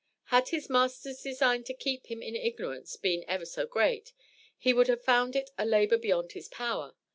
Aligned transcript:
Had 0.33 0.47
his 0.47 0.67
master's 0.67 1.21
design 1.21 1.63
to 1.65 1.75
keep 1.75 2.07
him 2.07 2.23
in 2.23 2.35
ignorance 2.35 2.95
been 2.97 3.23
ever 3.27 3.45
so 3.45 3.67
great, 3.67 4.13
he 4.57 4.73
would 4.73 4.87
have 4.87 5.03
found 5.03 5.35
it 5.35 5.51
a 5.59 5.63
labor 5.63 5.99
beyond 5.99 6.31
his 6.31 6.47
power. 6.47 6.95